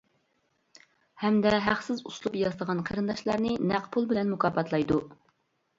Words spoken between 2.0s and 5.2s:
ئۇسلۇب ياسىغان قېرىنداشلارنى نەق پۇل بىلەن مۇكاپاتلايدۇ.